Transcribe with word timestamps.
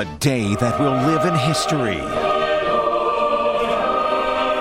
A 0.00 0.04
day 0.18 0.54
that 0.54 0.80
will 0.80 0.94
live 0.94 1.26
in 1.26 1.34
history. 1.34 2.00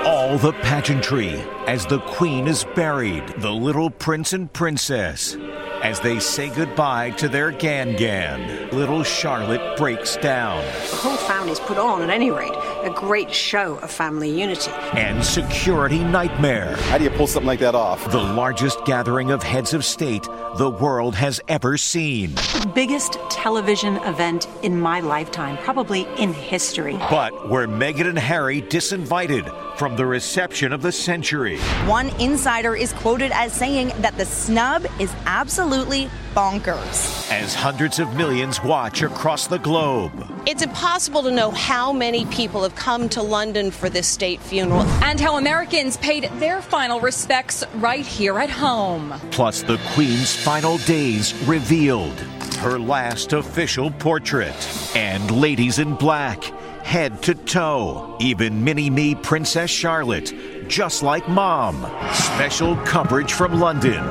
All 0.05 0.37
the 0.37 0.51
pageantry 0.61 1.29
as 1.65 1.85
the 1.85 1.99
Queen 1.99 2.45
is 2.45 2.65
buried, 2.75 3.25
the 3.37 3.49
little 3.49 3.89
prince 3.89 4.33
and 4.33 4.51
princess 4.51 5.37
as 5.81 5.99
they 6.01 6.19
say 6.19 6.49
goodbye 6.49 7.11
to 7.11 7.29
their 7.29 7.51
Gan 7.51 7.95
Gan. 7.95 8.69
Little 8.71 9.03
Charlotte 9.03 9.77
breaks 9.77 10.17
down. 10.17 10.61
The 10.89 10.95
whole 10.97 11.17
family's 11.17 11.59
put 11.59 11.77
on, 11.77 12.01
at 12.01 12.09
any 12.09 12.31
rate, 12.31 12.51
a 12.83 12.89
great 12.89 13.33
show 13.33 13.77
of 13.79 13.91
family 13.91 14.29
unity. 14.29 14.71
And 14.93 15.23
security 15.23 15.99
nightmare. 15.99 16.75
How 16.75 16.97
do 16.97 17.03
you 17.03 17.09
pull 17.09 17.27
something 17.27 17.47
like 17.47 17.59
that 17.59 17.75
off? 17.75 18.09
The 18.11 18.21
largest 18.21 18.83
gathering 18.85 19.31
of 19.31 19.43
heads 19.43 19.73
of 19.73 19.83
state 19.83 20.27
the 20.57 20.69
world 20.69 21.15
has 21.15 21.41
ever 21.47 21.77
seen. 21.77 22.35
The 22.35 22.71
biggest 22.73 23.13
television 23.29 23.97
event 23.97 24.47
in 24.63 24.79
my 24.79 24.99
lifetime, 24.99 25.57
probably 25.57 26.07
in 26.17 26.33
history. 26.33 26.97
But 27.09 27.49
were 27.49 27.67
Meghan 27.67 28.07
and 28.07 28.19
Harry 28.19 28.61
disinvited 28.61 29.47
from 29.79 29.95
the 29.95 30.05
reception 30.05 30.73
of 30.73 30.81
the 30.81 30.91
century? 30.91 31.57
One 31.87 32.09
insider 32.19 32.75
is 32.75 32.91
quoted 32.91 33.31
as 33.31 33.53
saying 33.53 33.93
that 33.99 34.17
the 34.17 34.25
snub 34.25 34.85
is 34.99 35.09
absolutely 35.25 36.09
bonkers. 36.35 37.31
As 37.31 37.55
hundreds 37.55 37.97
of 37.97 38.13
millions 38.13 38.61
watch 38.61 39.03
across 39.03 39.47
the 39.47 39.57
globe. 39.57 40.11
It's 40.45 40.63
impossible 40.63 41.23
to 41.23 41.31
know 41.31 41.51
how 41.51 41.93
many 41.93 42.25
people 42.25 42.63
have 42.63 42.75
come 42.75 43.07
to 43.09 43.21
London 43.21 43.71
for 43.71 43.89
this 43.89 44.05
state 44.05 44.41
funeral. 44.41 44.81
And 45.01 45.17
how 45.17 45.37
Americans 45.37 45.95
paid 45.95 46.25
their 46.39 46.61
final 46.61 46.99
respects 46.99 47.63
right 47.75 48.05
here 48.05 48.37
at 48.37 48.49
home. 48.49 49.13
Plus, 49.31 49.61
the 49.61 49.79
Queen's 49.93 50.35
final 50.35 50.77
days 50.79 51.33
revealed. 51.47 52.19
Her 52.59 52.77
last 52.77 53.31
official 53.31 53.91
portrait. 53.91 54.53
And 54.93 55.31
Ladies 55.39 55.79
in 55.79 55.95
Black, 55.95 56.51
head 56.89 57.21
to 57.21 57.35
toe. 57.35 58.17
Even 58.19 58.63
mini 58.63 58.89
me 58.89 59.13
Princess 59.13 59.69
Charlotte, 59.69 60.33
just 60.67 61.03
like 61.03 61.29
mom. 61.29 61.75
Special 62.13 62.75
coverage 62.77 63.31
from 63.31 63.59
London. 63.59 64.03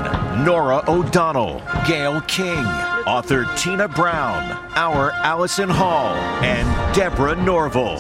Norah 0.45 0.85
O'Donnell, 0.87 1.61
Gayle 1.89 2.21
King, 2.29 2.65
author 3.05 3.47
Tina 3.57 3.89
Brown, 3.89 4.53
our 4.77 5.11
Allison 5.11 5.69
Hall, 5.69 6.15
and 6.45 6.95
Deborah 6.95 7.35
Norville. 7.35 7.99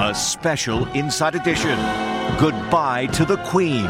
A 0.00 0.14
special 0.14 0.86
Inside 0.94 1.34
Edition. 1.34 1.78
Goodbye 2.38 3.08
to 3.12 3.26
the 3.26 3.36
Queen. 3.44 3.86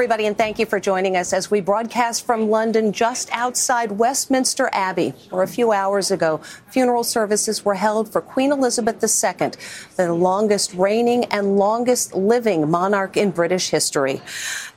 Everybody, 0.00 0.24
and 0.24 0.38
thank 0.38 0.58
you 0.58 0.64
for 0.64 0.80
joining 0.80 1.14
us 1.14 1.34
as 1.34 1.50
we 1.50 1.60
broadcast 1.60 2.24
from 2.24 2.48
London 2.48 2.90
just 2.90 3.28
outside 3.32 3.92
Westminster 3.92 4.70
Abbey, 4.72 5.12
where 5.28 5.42
a 5.42 5.46
few 5.46 5.72
hours 5.72 6.10
ago 6.10 6.38
funeral 6.70 7.04
services 7.04 7.66
were 7.66 7.74
held 7.74 8.10
for 8.10 8.22
Queen 8.22 8.50
Elizabeth 8.50 8.94
II, 9.04 9.50
the 9.96 10.14
longest 10.14 10.72
reigning 10.72 11.26
and 11.26 11.58
longest 11.58 12.14
living 12.14 12.70
monarch 12.70 13.18
in 13.18 13.30
British 13.30 13.68
history. 13.68 14.22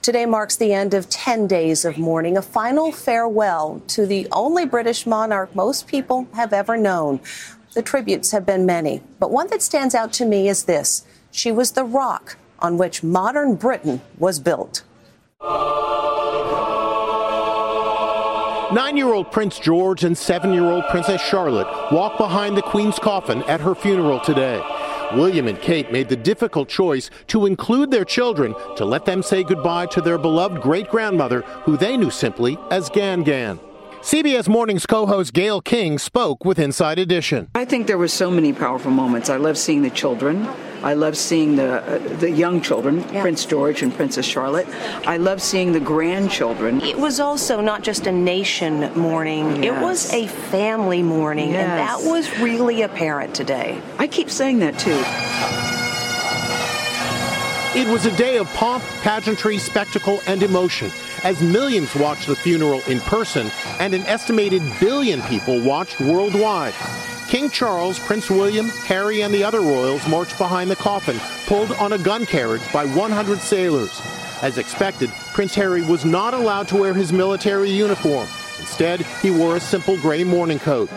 Today 0.02 0.26
marks 0.26 0.58
the 0.58 0.74
end 0.74 0.94
of 0.94 1.10
10 1.10 1.48
days 1.48 1.86
of 1.86 1.98
mourning, 1.98 2.36
a 2.36 2.42
final 2.42 2.92
farewell 2.92 3.82
to 3.88 4.06
the 4.06 4.28
only 4.34 4.66
British 4.66 5.06
monarch 5.06 5.56
most 5.56 5.88
people 5.88 6.28
have 6.34 6.52
ever 6.52 6.76
known. 6.76 7.22
The 7.76 7.82
tributes 7.82 8.32
have 8.32 8.46
been 8.46 8.66
many, 8.66 9.02
but 9.22 9.32
one 9.32 9.48
that 9.52 9.62
stands 9.62 9.96
out 9.96 10.12
to 10.14 10.26
me 10.26 10.50
is 10.50 10.66
this 10.66 11.06
she 11.32 11.50
was 11.50 11.72
the 11.72 11.86
rock 11.86 12.36
on 12.60 12.78
which 12.78 13.04
modern 13.04 13.56
Britain 13.56 14.02
was 14.18 14.38
built. 14.38 14.84
Nine 18.74 18.96
year 18.96 19.14
old 19.14 19.30
Prince 19.30 19.60
George 19.60 20.06
and 20.06 20.18
seven 20.18 20.54
year 20.54 20.64
old 20.64 20.86
Princess 20.90 21.22
Charlotte 21.22 21.68
walked 21.92 22.18
behind 22.18 22.56
the 22.56 22.62
Queen's 22.62 22.98
coffin 22.98 23.44
at 23.44 23.60
her 23.60 23.76
funeral 23.76 24.22
today. 24.22 24.64
William 25.14 25.48
and 25.48 25.60
Kate 25.60 25.92
made 25.92 26.08
the 26.08 26.16
difficult 26.16 26.70
choice 26.70 27.10
to 27.28 27.46
include 27.46 27.92
their 27.92 28.06
children 28.06 28.56
to 28.78 28.86
let 28.86 29.04
them 29.04 29.22
say 29.22 29.44
goodbye 29.44 29.86
to 29.88 30.00
their 30.00 30.18
beloved 30.18 30.62
great 30.62 30.90
grandmother, 30.90 31.42
who 31.66 31.76
they 31.76 31.98
knew 31.98 32.10
simply 32.10 32.58
as 32.72 32.90
Gan 32.90 33.24
Gan. 33.24 33.60
CBS 34.02 34.48
Morning's 34.48 34.86
co-host 34.86 35.34
Gayle 35.34 35.62
King 35.62 36.00
spoke 36.00 36.44
with 36.46 36.58
Inside 36.58 37.00
Edition. 37.00 37.50
I 37.56 37.66
think 37.66 37.88
there 37.88 37.98
were 37.98 38.08
so 38.08 38.32
many 38.32 38.54
powerful 38.54 38.92
moments. 38.92 39.30
I 39.30 39.38
love 39.38 39.58
seeing 39.58 39.82
the 39.82 39.90
children. 39.90 40.48
I 40.84 40.94
love 40.94 41.18
seeing 41.18 41.56
the 41.56 41.82
uh, 41.82 41.98
the 42.18 42.30
young 42.30 42.62
children, 42.62 43.06
yeah. 43.12 43.22
Prince 43.22 43.46
George 43.46 43.82
and 43.82 43.94
Princess 43.94 44.26
Charlotte. 44.26 44.68
I 45.08 45.18
love 45.18 45.42
seeing 45.42 45.72
the 45.72 45.80
grandchildren. 45.80 46.82
It 46.82 46.98
was 46.98 47.20
also 47.22 47.62
not 47.62 47.84
just 47.84 48.06
a 48.06 48.12
nation 48.12 48.92
mourning; 48.94 49.64
yes. 49.64 49.66
it 49.66 49.82
was 49.82 50.14
a 50.14 50.28
family 50.28 51.02
mourning, 51.02 51.52
yes. 51.52 51.64
and 51.64 51.80
that 51.80 52.12
was 52.12 52.30
really 52.40 52.82
apparent 52.82 53.34
today. 53.34 53.82
I 53.98 54.08
keep 54.08 54.30
saying 54.30 54.60
that 54.60 54.78
too. 54.78 55.02
It 57.80 57.88
was 57.88 58.06
a 58.06 58.16
day 58.18 58.38
of 58.38 58.48
pomp, 58.54 58.84
pageantry, 59.02 59.58
spectacle, 59.58 60.20
and 60.28 60.44
emotion 60.44 60.92
as 61.24 61.42
millions 61.42 61.96
watched 61.96 62.28
the 62.28 62.36
funeral 62.36 62.82
in 62.88 63.00
person 63.00 63.50
and 63.80 63.94
an 63.94 64.02
estimated 64.02 64.62
billion 64.80 65.22
people 65.24 65.60
watched 65.64 66.00
worldwide. 66.00 66.74
King 67.34 67.50
Charles, 67.50 67.98
Prince 67.98 68.30
William, 68.30 68.70
Harry, 68.86 69.24
and 69.24 69.34
the 69.34 69.44
other 69.44 69.60
royals 69.60 70.08
marched 70.08 70.38
behind 70.38 70.70
the 70.70 70.76
coffin, 70.76 71.20
pulled 71.48 71.72
on 71.78 71.94
a 71.94 71.98
gun 71.98 72.28
carriage 72.28 72.62
by 72.72 72.86
100 72.86 73.40
sailors. 73.40 74.00
As 74.44 74.60
expected, 74.60 75.10
Prince 75.34 75.56
Harry 75.56 75.82
was 75.82 76.06
not 76.06 76.36
allowed 76.36 76.68
to 76.68 76.78
wear 76.78 76.94
his 76.94 77.12
military 77.12 77.72
uniform. 77.72 78.28
Instead, 78.60 79.02
he 79.24 79.32
wore 79.32 79.56
a 79.56 79.60
simple 79.60 79.98
gray 79.98 80.24
morning 80.24 80.60
coat. 80.60 80.92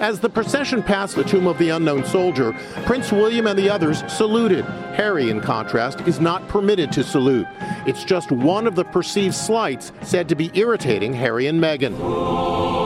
As 0.00 0.20
the 0.20 0.30
procession 0.30 0.80
passed 0.80 1.16
the 1.16 1.24
tomb 1.24 1.48
of 1.48 1.58
the 1.58 1.70
unknown 1.70 2.04
soldier, 2.04 2.52
Prince 2.84 3.10
William 3.10 3.48
and 3.48 3.58
the 3.58 3.68
others 3.68 4.04
saluted. 4.06 4.64
Harry, 4.94 5.30
in 5.30 5.40
contrast, 5.40 6.00
is 6.02 6.20
not 6.20 6.46
permitted 6.46 6.92
to 6.92 7.02
salute. 7.02 7.48
It's 7.88 8.04
just 8.04 8.30
one 8.30 8.68
of 8.68 8.76
the 8.76 8.84
perceived 8.84 9.34
slights 9.34 9.90
said 10.02 10.28
to 10.28 10.36
be 10.36 10.52
irritating 10.54 11.12
Harry 11.12 11.48
and 11.48 11.60
Meghan. 11.60 12.81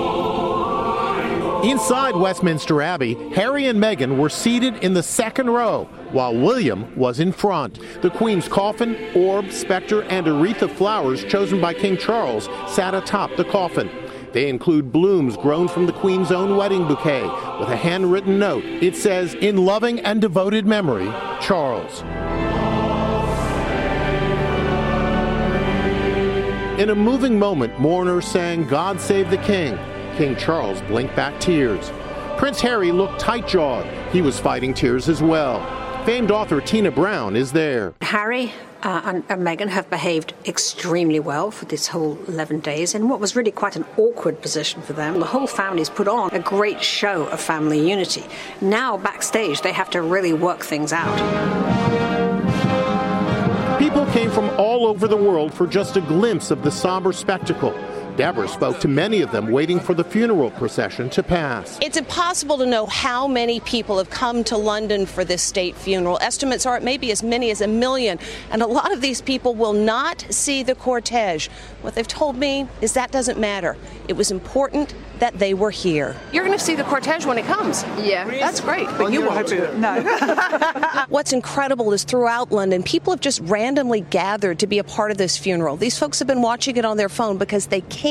Inside 1.66 2.14
Westminster 2.14 2.80
Abbey, 2.80 3.14
Harry 3.34 3.66
and 3.66 3.82
Meghan 3.82 4.18
were 4.18 4.28
seated 4.28 4.84
in 4.84 4.94
the 4.94 5.02
second 5.02 5.50
row, 5.50 5.88
while 6.12 6.32
William 6.32 6.96
was 6.96 7.18
in 7.18 7.32
front. 7.32 7.80
The 8.02 8.10
Queen's 8.10 8.46
coffin, 8.46 8.96
orb, 9.16 9.50
scepter, 9.50 10.04
and 10.04 10.28
a 10.28 10.32
wreath 10.32 10.62
of 10.62 10.70
flowers 10.70 11.24
chosen 11.24 11.60
by 11.60 11.74
King 11.74 11.96
Charles 11.96 12.48
sat 12.72 12.94
atop 12.94 13.34
the 13.36 13.44
coffin. 13.44 13.90
They 14.32 14.48
include 14.48 14.92
blooms 14.92 15.36
grown 15.36 15.66
from 15.66 15.86
the 15.86 15.92
Queen's 15.92 16.30
own 16.30 16.56
wedding 16.56 16.86
bouquet 16.86 17.24
with 17.58 17.68
a 17.68 17.76
handwritten 17.76 18.38
note. 18.38 18.64
It 18.64 18.94
says, 18.94 19.34
In 19.34 19.56
loving 19.56 19.98
and 19.98 20.20
devoted 20.20 20.66
memory, 20.66 21.06
Charles. 21.40 22.02
In 26.80 26.90
a 26.90 26.94
moving 26.94 27.40
moment, 27.40 27.80
mourners 27.80 28.24
sang 28.24 28.68
God 28.68 29.00
Save 29.00 29.30
the 29.30 29.38
King. 29.38 29.76
King 30.16 30.34
Charles 30.36 30.80
blinked 30.82 31.14
back 31.14 31.38
tears. 31.40 31.92
Prince 32.38 32.60
Harry 32.62 32.90
looked 32.90 33.20
tight 33.20 33.46
jawed. 33.46 33.86
He 34.12 34.22
was 34.22 34.38
fighting 34.38 34.72
tears 34.72 35.10
as 35.10 35.22
well. 35.22 35.60
Famed 36.06 36.30
author 36.30 36.60
Tina 36.60 36.90
Brown 36.90 37.36
is 37.36 37.52
there. 37.52 37.92
Harry 38.00 38.52
uh, 38.82 39.02
and, 39.04 39.24
and 39.28 39.42
Meghan 39.42 39.68
have 39.68 39.90
behaved 39.90 40.32
extremely 40.46 41.20
well 41.20 41.50
for 41.50 41.66
this 41.66 41.88
whole 41.88 42.18
11 42.28 42.60
days 42.60 42.94
in 42.94 43.08
what 43.08 43.20
was 43.20 43.36
really 43.36 43.50
quite 43.50 43.76
an 43.76 43.84
awkward 43.98 44.40
position 44.40 44.80
for 44.80 44.94
them. 44.94 45.20
The 45.20 45.26
whole 45.26 45.46
family's 45.46 45.90
put 45.90 46.08
on 46.08 46.30
a 46.30 46.38
great 46.38 46.82
show 46.82 47.26
of 47.26 47.40
family 47.40 47.86
unity. 47.86 48.24
Now, 48.60 48.96
backstage, 48.96 49.60
they 49.60 49.72
have 49.72 49.90
to 49.90 50.00
really 50.00 50.32
work 50.32 50.60
things 50.60 50.92
out. 50.94 51.16
People 53.78 54.06
came 54.06 54.30
from 54.30 54.48
all 54.58 54.86
over 54.86 55.08
the 55.08 55.16
world 55.16 55.52
for 55.52 55.66
just 55.66 55.96
a 55.96 56.00
glimpse 56.00 56.50
of 56.50 56.62
the 56.62 56.70
somber 56.70 57.12
spectacle. 57.12 57.74
Deborah 58.16 58.48
spoke 58.48 58.80
to 58.80 58.88
many 58.88 59.20
of 59.20 59.30
them 59.30 59.50
waiting 59.50 59.78
for 59.78 59.92
the 59.92 60.02
funeral 60.02 60.50
procession 60.50 61.10
to 61.10 61.22
pass. 61.22 61.78
It's 61.82 61.98
impossible 61.98 62.56
to 62.58 62.66
know 62.66 62.86
how 62.86 63.28
many 63.28 63.60
people 63.60 63.98
have 63.98 64.08
come 64.08 64.42
to 64.44 64.56
London 64.56 65.04
for 65.04 65.22
this 65.22 65.42
state 65.42 65.76
funeral. 65.76 66.18
Estimates 66.22 66.64
are 66.64 66.78
it 66.78 66.82
may 66.82 66.96
be 66.96 67.12
as 67.12 67.22
many 67.22 67.50
as 67.50 67.60
a 67.60 67.68
million, 67.68 68.18
and 68.50 68.62
a 68.62 68.66
lot 68.66 68.90
of 68.92 69.02
these 69.02 69.20
people 69.20 69.54
will 69.54 69.74
not 69.74 70.24
see 70.30 70.62
the 70.62 70.74
cortege. 70.74 71.50
What 71.82 71.94
they've 71.94 72.08
told 72.08 72.36
me 72.36 72.66
is 72.80 72.94
that 72.94 73.12
doesn't 73.12 73.38
matter. 73.38 73.76
It 74.08 74.14
was 74.14 74.30
important 74.30 74.94
that 75.18 75.38
they 75.38 75.54
were 75.54 75.70
here. 75.70 76.16
You're 76.32 76.44
going 76.44 76.58
to 76.58 76.64
see 76.64 76.74
the 76.74 76.84
cortege 76.84 77.26
when 77.26 77.38
it 77.38 77.44
comes. 77.44 77.82
Yeah. 77.98 78.24
That's 78.24 78.60
great, 78.60 78.86
but 78.98 79.12
you 79.12 79.22
won't. 79.22 79.50
No. 79.78 80.02
What's 81.08 81.32
incredible 81.32 81.92
is 81.92 82.04
throughout 82.04 82.52
London, 82.52 82.82
people 82.82 83.12
have 83.12 83.20
just 83.20 83.40
randomly 83.42 84.00
gathered 84.00 84.58
to 84.60 84.66
be 84.66 84.78
a 84.78 84.84
part 84.84 85.10
of 85.10 85.18
this 85.18 85.36
funeral. 85.36 85.76
These 85.76 85.98
folks 85.98 86.18
have 86.18 86.28
been 86.28 86.42
watching 86.42 86.76
it 86.76 86.84
on 86.84 86.96
their 86.96 87.08
phone 87.08 87.38
because 87.38 87.66
they 87.66 87.80
can't 87.82 88.05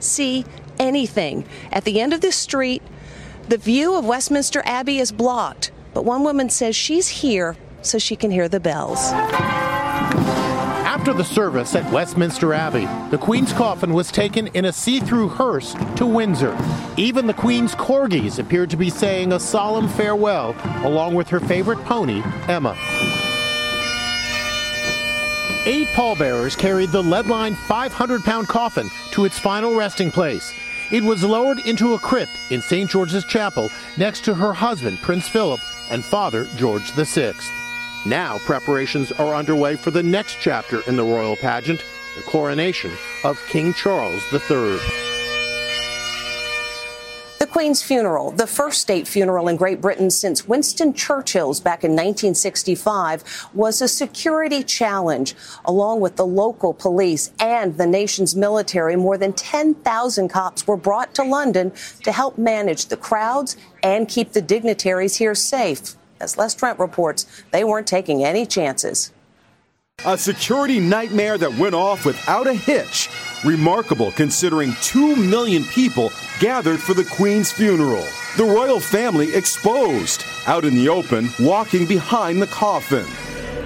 see 0.00 0.44
anything. 0.78 1.44
At 1.72 1.84
the 1.84 2.00
end 2.00 2.12
of 2.12 2.20
this 2.20 2.36
street, 2.36 2.82
the 3.48 3.56
view 3.56 3.96
of 3.96 4.04
Westminster 4.04 4.62
Abbey 4.64 4.98
is 4.98 5.12
blocked, 5.12 5.70
but 5.94 6.04
one 6.04 6.22
woman 6.22 6.50
says 6.50 6.76
she's 6.76 7.08
here 7.08 7.56
so 7.82 7.98
she 7.98 8.16
can 8.16 8.30
hear 8.30 8.48
the 8.48 8.60
bells. 8.60 8.98
After 10.98 11.12
the 11.12 11.24
service 11.24 11.74
at 11.74 11.90
Westminster 11.92 12.52
Abbey, 12.52 12.86
the 13.10 13.18
Queen's 13.18 13.52
coffin 13.52 13.92
was 13.92 14.10
taken 14.10 14.48
in 14.48 14.66
a 14.66 14.72
see 14.72 15.00
through 15.00 15.28
hearse 15.28 15.74
to 15.96 16.06
Windsor. 16.06 16.56
Even 16.96 17.26
the 17.26 17.34
Queen's 17.34 17.74
corgis 17.74 18.38
appeared 18.38 18.68
to 18.70 18.76
be 18.76 18.90
saying 18.90 19.32
a 19.32 19.40
solemn 19.40 19.88
farewell, 19.88 20.54
along 20.84 21.14
with 21.14 21.28
her 21.28 21.40
favorite 21.40 21.78
pony, 21.84 22.22
Emma. 22.48 22.76
Eight 25.68 25.88
pallbearers 25.88 26.56
carried 26.56 26.92
the 26.92 27.02
lead 27.02 27.26
lined 27.26 27.58
500 27.58 28.24
pound 28.24 28.48
coffin 28.48 28.88
to 29.10 29.26
its 29.26 29.38
final 29.38 29.74
resting 29.74 30.10
place. 30.10 30.54
It 30.90 31.04
was 31.04 31.22
lowered 31.22 31.58
into 31.66 31.92
a 31.92 31.98
crypt 31.98 32.32
in 32.48 32.62
St. 32.62 32.88
George's 32.88 33.26
Chapel 33.26 33.70
next 33.98 34.24
to 34.24 34.34
her 34.34 34.54
husband, 34.54 34.98
Prince 35.02 35.28
Philip, 35.28 35.60
and 35.90 36.02
father, 36.02 36.46
George 36.56 36.90
VI. 36.92 37.34
Now, 38.06 38.38
preparations 38.38 39.12
are 39.12 39.34
underway 39.34 39.76
for 39.76 39.90
the 39.90 40.02
next 40.02 40.38
chapter 40.40 40.80
in 40.86 40.96
the 40.96 41.04
royal 41.04 41.36
pageant, 41.36 41.84
the 42.16 42.22
coronation 42.22 42.92
of 43.22 43.38
King 43.48 43.74
Charles 43.74 44.22
III. 44.32 45.07
Queen's 47.58 47.82
funeral, 47.82 48.30
the 48.30 48.46
first 48.46 48.80
state 48.80 49.08
funeral 49.08 49.48
in 49.48 49.56
Great 49.56 49.80
Britain 49.80 50.10
since 50.10 50.46
Winston 50.46 50.94
Churchill's 50.94 51.58
back 51.58 51.82
in 51.82 51.90
1965, 51.90 53.48
was 53.52 53.82
a 53.82 53.88
security 53.88 54.62
challenge. 54.62 55.34
Along 55.64 55.98
with 55.98 56.14
the 56.14 56.24
local 56.24 56.72
police 56.72 57.32
and 57.40 57.76
the 57.76 57.84
nation's 57.84 58.36
military, 58.36 58.94
more 58.94 59.18
than 59.18 59.32
10,000 59.32 60.28
cops 60.28 60.68
were 60.68 60.76
brought 60.76 61.12
to 61.16 61.24
London 61.24 61.72
to 62.04 62.12
help 62.12 62.38
manage 62.38 62.86
the 62.86 62.96
crowds 62.96 63.56
and 63.82 64.08
keep 64.08 64.34
the 64.34 64.40
dignitaries 64.40 65.16
here 65.16 65.34
safe. 65.34 65.96
As 66.20 66.38
Les 66.38 66.54
Trent 66.54 66.78
reports, 66.78 67.26
they 67.50 67.64
weren't 67.64 67.88
taking 67.88 68.22
any 68.22 68.46
chances. 68.46 69.12
A 70.04 70.16
security 70.16 70.78
nightmare 70.78 71.36
that 71.38 71.58
went 71.58 71.74
off 71.74 72.04
without 72.04 72.46
a 72.46 72.54
hitch. 72.54 73.10
Remarkable 73.44 74.12
considering 74.12 74.76
2 74.80 75.16
million 75.16 75.64
people 75.64 76.12
gathered 76.38 76.80
for 76.80 76.94
the 76.94 77.04
Queen's 77.04 77.50
funeral. 77.50 78.04
The 78.36 78.44
royal 78.44 78.80
family 78.80 79.34
exposed, 79.34 80.24
out 80.46 80.64
in 80.64 80.74
the 80.74 80.88
open, 80.88 81.30
walking 81.40 81.86
behind 81.86 82.40
the 82.40 82.46
coffin. 82.46 83.04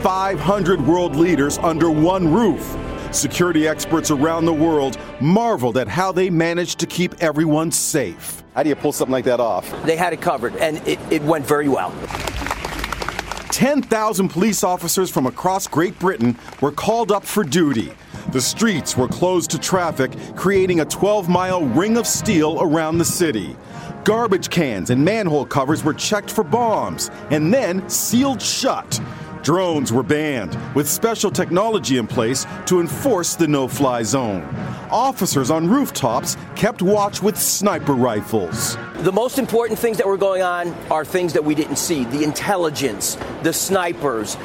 500 0.02 0.80
world 0.86 1.14
leaders 1.14 1.58
under 1.58 1.90
one 1.90 2.32
roof. 2.32 2.76
Security 3.12 3.68
experts 3.68 4.10
around 4.10 4.46
the 4.46 4.52
world 4.52 4.98
marveled 5.20 5.76
at 5.76 5.86
how 5.86 6.12
they 6.12 6.30
managed 6.30 6.78
to 6.78 6.86
keep 6.86 7.22
everyone 7.22 7.70
safe. 7.70 8.42
How 8.54 8.62
do 8.62 8.70
you 8.70 8.76
pull 8.76 8.92
something 8.92 9.12
like 9.12 9.26
that 9.26 9.40
off? 9.40 9.70
They 9.84 9.96
had 9.96 10.12
it 10.14 10.22
covered, 10.22 10.56
and 10.56 10.78
it, 10.88 10.98
it 11.10 11.22
went 11.22 11.46
very 11.46 11.68
well. 11.68 11.92
10,000 13.50 14.30
police 14.30 14.64
officers 14.64 15.10
from 15.10 15.26
across 15.26 15.68
Great 15.68 15.98
Britain 15.98 16.38
were 16.62 16.72
called 16.72 17.12
up 17.12 17.24
for 17.24 17.44
duty. 17.44 17.92
The 18.32 18.40
streets 18.40 18.96
were 18.96 19.08
closed 19.08 19.50
to 19.50 19.58
traffic, 19.58 20.10
creating 20.36 20.80
a 20.80 20.86
12 20.86 21.28
mile 21.28 21.66
ring 21.66 21.98
of 21.98 22.06
steel 22.06 22.62
around 22.62 22.96
the 22.96 23.04
city. 23.04 23.54
Garbage 24.04 24.48
cans 24.48 24.88
and 24.88 25.04
manhole 25.04 25.44
covers 25.44 25.84
were 25.84 25.92
checked 25.92 26.30
for 26.30 26.42
bombs 26.42 27.10
and 27.30 27.52
then 27.52 27.86
sealed 27.90 28.40
shut. 28.40 28.98
Drones 29.42 29.92
were 29.92 30.02
banned, 30.02 30.56
with 30.74 30.88
special 30.88 31.30
technology 31.30 31.98
in 31.98 32.06
place 32.06 32.46
to 32.64 32.80
enforce 32.80 33.34
the 33.34 33.46
no 33.46 33.68
fly 33.68 34.02
zone. 34.02 34.42
Officers 34.90 35.50
on 35.50 35.68
rooftops 35.68 36.38
kept 36.56 36.80
watch 36.80 37.22
with 37.22 37.36
sniper 37.36 37.92
rifles. 37.92 38.78
The 39.00 39.12
most 39.12 39.38
important 39.38 39.78
things 39.78 39.98
that 39.98 40.06
were 40.06 40.16
going 40.16 40.40
on 40.40 40.68
are 40.90 41.04
things 41.04 41.34
that 41.34 41.44
we 41.44 41.54
didn't 41.54 41.76
see 41.76 42.04
the 42.04 42.24
intelligence, 42.24 43.18
the 43.42 43.52
snipers, 43.52 44.38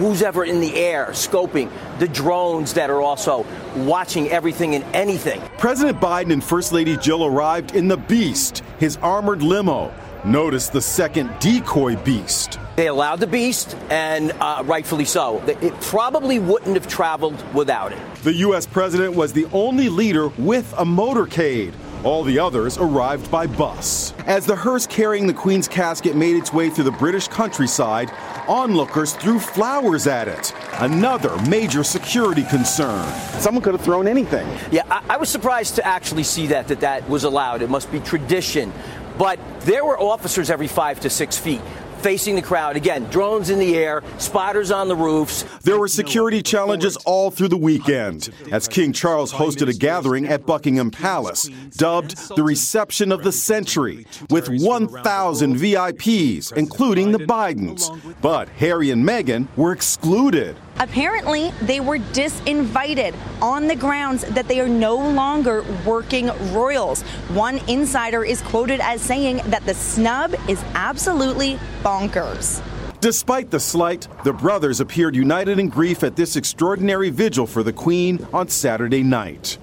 who's 0.00 0.22
ever 0.22 0.44
in 0.44 0.60
the 0.60 0.74
air, 0.74 1.08
scoping, 1.10 1.70
the 1.98 2.08
drones 2.08 2.72
that 2.74 2.90
are 2.90 3.02
also 3.02 3.46
watching 3.76 4.28
everything 4.30 4.74
and 4.74 4.84
anything. 4.94 5.40
President 5.58 6.00
Biden 6.00 6.32
and 6.32 6.42
First 6.42 6.72
Lady 6.72 6.96
Jill 6.96 7.24
arrived 7.24 7.74
in 7.74 7.86
the 7.86 7.96
Beast, 7.96 8.64
his 8.78 8.96
armored 8.98 9.42
limo. 9.42 9.92
Notice 10.24 10.68
the 10.68 10.82
second 10.82 11.30
decoy 11.38 11.96
beast. 11.96 12.58
They 12.76 12.88
allowed 12.88 13.20
the 13.20 13.26
beast, 13.26 13.74
and 13.88 14.32
uh, 14.32 14.62
rightfully 14.66 15.06
so. 15.06 15.42
It 15.46 15.78
probably 15.80 16.38
wouldn't 16.38 16.74
have 16.74 16.86
traveled 16.86 17.42
without 17.54 17.92
it. 17.92 17.98
The 18.22 18.34
U.S. 18.34 18.66
president 18.66 19.14
was 19.14 19.32
the 19.32 19.46
only 19.52 19.88
leader 19.88 20.28
with 20.28 20.70
a 20.74 20.84
motorcade. 20.84 21.72
All 22.02 22.24
the 22.24 22.38
others 22.38 22.78
arrived 22.78 23.30
by 23.30 23.46
bus. 23.46 24.14
As 24.26 24.46
the 24.46 24.56
hearse 24.56 24.86
carrying 24.86 25.26
the 25.26 25.34
Queen's 25.34 25.68
casket 25.68 26.16
made 26.16 26.34
its 26.34 26.50
way 26.50 26.70
through 26.70 26.84
the 26.84 26.92
British 26.92 27.28
countryside, 27.28 28.10
onlookers 28.48 29.12
threw 29.12 29.38
flowers 29.38 30.06
at 30.06 30.26
it. 30.26 30.54
Another 30.78 31.36
major 31.42 31.84
security 31.84 32.44
concern. 32.44 33.06
Someone 33.38 33.62
could 33.62 33.74
have 33.74 33.82
thrown 33.82 34.08
anything. 34.08 34.48
Yeah, 34.72 34.84
I, 34.90 35.02
I 35.10 35.16
was 35.18 35.28
surprised 35.28 35.74
to 35.74 35.86
actually 35.86 36.24
see 36.24 36.46
that, 36.46 36.68
that 36.68 36.80
that 36.80 37.06
was 37.06 37.24
allowed. 37.24 37.60
It 37.60 37.68
must 37.68 37.92
be 37.92 38.00
tradition. 38.00 38.72
But 39.18 39.38
there 39.60 39.84
were 39.84 40.00
officers 40.00 40.48
every 40.48 40.68
five 40.68 41.00
to 41.00 41.10
six 41.10 41.36
feet 41.36 41.60
facing 42.00 42.34
the 42.34 42.42
crowd. 42.42 42.76
Again, 42.76 43.04
drones 43.04 43.50
in 43.50 43.58
the 43.58 43.76
air, 43.76 44.02
spotters 44.18 44.70
on 44.70 44.88
the 44.88 44.96
roofs. 44.96 45.44
There 45.62 45.78
were 45.78 45.88
security 45.88 46.42
challenges 46.42 46.96
all 46.98 47.30
through 47.30 47.48
the 47.48 47.56
weekend 47.56 48.30
as 48.50 48.66
King 48.68 48.92
Charles 48.92 49.32
hosted 49.32 49.68
a 49.68 49.74
gathering 49.74 50.26
at 50.26 50.46
Buckingham 50.46 50.90
Palace, 50.90 51.48
dubbed 51.76 52.16
the 52.36 52.42
Reception 52.42 53.12
of 53.12 53.22
the 53.22 53.32
Century, 53.32 54.06
with 54.30 54.48
1,000 54.48 55.56
VIPs, 55.56 56.52
including 56.52 57.12
the 57.12 57.18
Bidens. 57.18 57.90
But 58.20 58.48
Harry 58.50 58.90
and 58.90 59.04
Meghan 59.04 59.48
were 59.56 59.72
excluded. 59.72 60.56
Apparently, 60.80 61.50
they 61.60 61.78
were 61.78 61.98
disinvited 61.98 63.14
on 63.42 63.68
the 63.68 63.76
grounds 63.76 64.22
that 64.22 64.48
they 64.48 64.60
are 64.60 64.68
no 64.68 64.96
longer 64.96 65.62
working 65.84 66.30
royals. 66.54 67.02
One 67.34 67.58
insider 67.68 68.24
is 68.24 68.40
quoted 68.40 68.80
as 68.80 69.02
saying 69.02 69.42
that 69.50 69.66
the 69.66 69.74
snub 69.74 70.34
is 70.48 70.58
absolutely 70.74 71.58
bonkers. 71.82 72.62
Despite 73.02 73.50
the 73.50 73.60
slight, 73.60 74.08
the 74.24 74.32
brothers 74.32 74.80
appeared 74.80 75.14
united 75.14 75.58
in 75.58 75.68
grief 75.68 76.02
at 76.02 76.16
this 76.16 76.36
extraordinary 76.36 77.10
vigil 77.10 77.46
for 77.46 77.62
the 77.62 77.74
Queen 77.74 78.26
on 78.32 78.48
Saturday 78.48 79.02
night. 79.02 79.58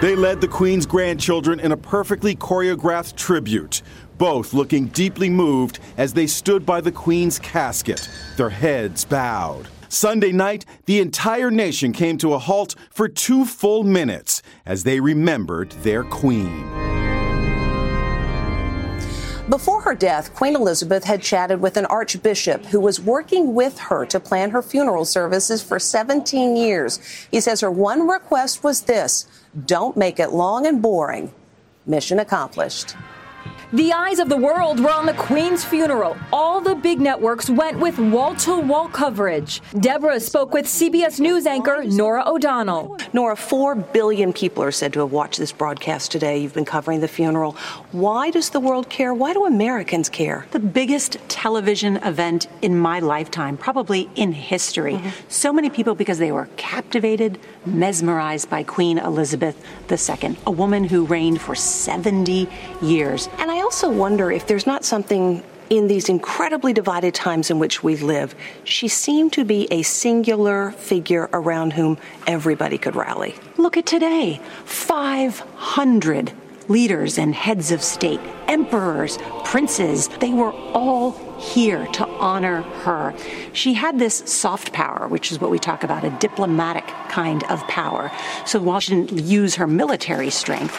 They 0.00 0.16
led 0.16 0.40
the 0.40 0.48
Queen's 0.48 0.86
grandchildren 0.86 1.60
in 1.60 1.72
a 1.72 1.76
perfectly 1.76 2.34
choreographed 2.34 3.16
tribute, 3.16 3.82
both 4.20 4.52
looking 4.52 4.84
deeply 4.88 5.30
moved 5.30 5.78
as 5.96 6.12
they 6.12 6.26
stood 6.26 6.66
by 6.66 6.78
the 6.78 6.92
Queen's 6.92 7.38
casket, 7.38 8.06
their 8.36 8.50
heads 8.50 9.02
bowed. 9.02 9.66
Sunday 9.88 10.30
night, 10.30 10.66
the 10.84 11.00
entire 11.00 11.50
nation 11.50 11.90
came 11.90 12.18
to 12.18 12.34
a 12.34 12.38
halt 12.38 12.74
for 12.90 13.08
two 13.08 13.46
full 13.46 13.82
minutes 13.82 14.42
as 14.66 14.84
they 14.84 15.00
remembered 15.00 15.70
their 15.82 16.04
queen. 16.04 16.68
Before 19.48 19.80
her 19.80 19.94
death, 19.94 20.34
Queen 20.34 20.54
Elizabeth 20.54 21.02
had 21.02 21.22
chatted 21.22 21.62
with 21.62 21.78
an 21.78 21.86
archbishop 21.86 22.66
who 22.66 22.78
was 22.78 23.00
working 23.00 23.54
with 23.54 23.78
her 23.78 24.04
to 24.04 24.20
plan 24.20 24.50
her 24.50 24.62
funeral 24.62 25.06
services 25.06 25.62
for 25.62 25.78
17 25.78 26.56
years. 26.56 26.98
He 27.30 27.40
says 27.40 27.62
her 27.62 27.70
one 27.70 28.06
request 28.06 28.62
was 28.62 28.82
this 28.82 29.26
don't 29.64 29.96
make 29.96 30.20
it 30.20 30.30
long 30.30 30.66
and 30.66 30.82
boring. 30.82 31.32
Mission 31.86 32.20
accomplished. 32.20 32.94
The 33.72 33.92
eyes 33.92 34.18
of 34.18 34.28
the 34.28 34.36
world 34.36 34.80
were 34.80 34.90
on 34.90 35.06
the 35.06 35.12
Queen's 35.12 35.64
funeral. 35.64 36.16
All 36.32 36.60
the 36.60 36.74
big 36.74 37.00
networks 37.00 37.48
went 37.48 37.78
with 37.78 38.00
wall 38.00 38.34
to 38.34 38.58
wall 38.58 38.88
coverage. 38.88 39.62
Deborah 39.78 40.18
spoke 40.18 40.52
with 40.52 40.66
CBS 40.66 41.20
News 41.20 41.46
anchor 41.46 41.84
Norah 41.84 42.24
O'Donnell. 42.26 42.98
Norah, 43.12 43.36
four 43.36 43.76
billion 43.76 44.32
people 44.32 44.64
are 44.64 44.72
said 44.72 44.92
to 44.94 45.00
have 45.00 45.12
watched 45.12 45.38
this 45.38 45.52
broadcast 45.52 46.10
today. 46.10 46.38
You've 46.38 46.52
been 46.52 46.64
covering 46.64 46.98
the 46.98 47.06
funeral. 47.06 47.52
Why 47.92 48.30
does 48.30 48.50
the 48.50 48.58
world 48.58 48.90
care? 48.90 49.14
Why 49.14 49.34
do 49.34 49.46
Americans 49.46 50.08
care? 50.08 50.48
The 50.50 50.58
biggest 50.58 51.18
television 51.28 51.98
event 51.98 52.48
in 52.62 52.76
my 52.76 52.98
lifetime, 52.98 53.56
probably 53.56 54.10
in 54.16 54.32
history. 54.32 54.94
Mm-hmm. 54.94 55.28
So 55.28 55.52
many 55.52 55.70
people 55.70 55.94
because 55.94 56.18
they 56.18 56.32
were 56.32 56.48
captivated, 56.56 57.38
mesmerized 57.64 58.50
by 58.50 58.64
Queen 58.64 58.98
Elizabeth 58.98 59.64
II, 59.88 60.36
a 60.44 60.50
woman 60.50 60.82
who 60.82 61.04
reigned 61.04 61.40
for 61.40 61.54
70 61.54 62.48
years. 62.82 63.28
And 63.38 63.48
I 63.48 63.59
also 63.60 63.90
wonder 63.90 64.30
if 64.30 64.46
there's 64.46 64.66
not 64.66 64.84
something 64.84 65.42
in 65.70 65.86
these 65.86 66.08
incredibly 66.08 66.72
divided 66.72 67.14
times 67.14 67.50
in 67.50 67.58
which 67.58 67.82
we 67.82 67.96
live, 67.96 68.34
she 68.64 68.88
seemed 68.88 69.32
to 69.32 69.44
be 69.44 69.68
a 69.70 69.82
singular 69.82 70.72
figure 70.72 71.30
around 71.32 71.72
whom 71.72 71.96
everybody 72.26 72.76
could 72.76 72.96
rally. 72.96 73.34
Look 73.56 73.76
at 73.76 73.86
today 73.86 74.40
500 74.64 76.32
leaders 76.68 77.18
and 77.18 77.34
heads 77.34 77.70
of 77.70 77.82
state, 77.82 78.20
emperors, 78.48 79.18
princes, 79.44 80.08
they 80.20 80.32
were 80.32 80.52
all 80.52 81.12
here 81.40 81.86
to 81.86 82.06
honor 82.06 82.62
her. 82.62 83.14
She 83.52 83.74
had 83.74 83.98
this 83.98 84.22
soft 84.26 84.72
power, 84.72 85.08
which 85.08 85.32
is 85.32 85.40
what 85.40 85.50
we 85.50 85.58
talk 85.58 85.82
about, 85.82 86.04
a 86.04 86.10
diplomatic 86.10 86.86
kind 87.08 87.42
of 87.44 87.60
power. 87.66 88.12
So 88.46 88.60
while 88.60 88.80
she 88.80 88.94
didn't 88.94 89.24
use 89.24 89.54
her 89.54 89.66
military 89.66 90.30
strength, 90.30 90.76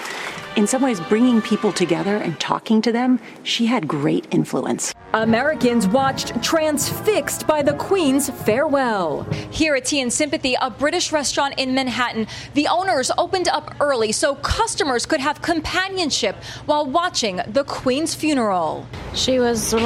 in 0.58 0.68
some 0.68 0.82
ways, 0.82 1.00
bringing 1.00 1.42
people 1.42 1.72
together 1.72 2.18
and 2.18 2.38
talking 2.38 2.82
to 2.82 2.92
them, 2.92 3.22
she 3.44 3.66
had 3.68 3.88
great 3.88 4.28
influence. 4.32 4.94
Americans 5.14 5.88
watched 5.88 6.44
transfixed 6.44 7.48
by 7.48 7.62
the 7.62 7.74
Queen's 7.74 8.30
farewell. 8.30 9.24
Here 9.50 9.76
at 9.76 9.86
Tea 9.86 10.02
and 10.02 10.12
Sympathy, 10.12 10.56
a 10.60 10.70
British 10.70 11.14
restaurant 11.14 11.54
in 11.58 11.74
Manhattan, 11.74 12.28
the 12.54 12.68
owners 12.68 13.12
opened 13.18 13.48
up 13.48 13.76
early 13.80 14.12
so 14.12 14.36
customers 14.36 15.06
could 15.06 15.22
have 15.22 15.42
companionship 15.42 16.36
while 16.66 16.86
watching 16.86 17.40
the 17.48 17.64
Queen's 17.64 18.14
funeral. 18.14 18.86
She 19.14 19.40
was 19.40 19.72
a 19.72 19.80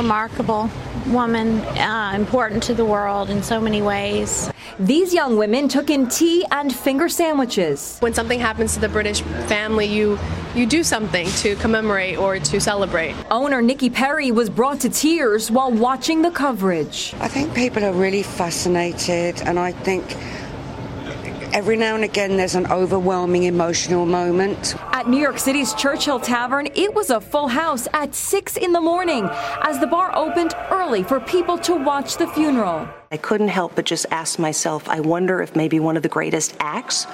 remarkable 0.66 1.14
woman, 1.14 1.60
uh, 1.78 2.14
important 2.16 2.64
to 2.64 2.74
the 2.74 2.86
world 2.86 3.30
in 3.30 3.44
so 3.44 3.60
many 3.60 3.82
ways. 3.82 4.50
These 4.80 5.14
young 5.14 5.38
women 5.38 5.68
took 5.68 5.90
in 5.90 6.08
tea 6.08 6.46
and 6.52 6.74
finger 6.74 7.08
sandwiches. 7.08 7.98
When 8.00 8.14
something 8.14 8.40
happens 8.40 8.74
to 8.74 8.80
the 8.80 8.90
British 8.90 9.22
family, 9.48 9.86
you 9.86 10.20
you 10.56 10.66
do 10.66 10.84
something 10.84 11.28
to 11.44 11.56
commemorate 11.58 12.18
or 12.18 12.40
to 12.40 12.60
celebrate. 12.62 13.16
Owner 13.30 13.62
Nicky 13.62 13.90
Perry 13.90 14.32
was 14.32 14.50
brought 14.50 14.80
to 14.82 14.90
tears 14.90 15.52
while 15.52 15.72
watching 15.72 16.22
the 16.22 16.32
coverage. 16.32 17.14
I 17.20 17.28
think 17.28 17.54
people 17.54 17.84
are 17.84 17.94
really 17.94 18.24
fascinated, 18.24 19.42
and 19.42 19.60
I 19.60 19.72
think 19.72 20.16
every 21.56 21.78
now 21.78 21.96
and 21.96 22.04
again 22.04 22.36
there's 22.36 22.56
an 22.56 22.68
overwhelming 22.68 23.44
emotional 23.44 24.06
moment. 24.06 24.76
At 24.92 25.08
New 25.08 25.18
York 25.18 25.40
City's 25.40 25.74
Churchill 25.74 26.20
Tavern, 26.20 26.68
it 26.76 26.94
was 26.94 27.10
a 27.10 27.22
full 27.22 27.48
house 27.48 27.88
at 27.94 28.14
6 28.14 28.58
in 28.58 28.74
the 28.74 28.82
morning 28.82 29.30
as 29.62 29.80
the 29.80 29.88
bar 29.88 30.14
opened 30.18 30.54
early 30.70 31.02
for 31.02 31.22
people 31.22 31.58
to 31.60 31.74
watch 31.74 32.18
the 32.18 32.28
funeral. 32.28 32.86
I 33.10 33.16
couldn't 33.16 33.48
help 33.48 33.74
but 33.74 33.86
just 33.86 34.06
ask 34.12 34.38
myself, 34.38 34.90
I 34.90 35.00
wonder 35.00 35.42
if 35.42 35.56
maybe 35.56 35.80
one 35.80 35.96
of 35.96 36.04
the 36.04 36.10
greatest 36.10 36.58
acts 36.60 37.08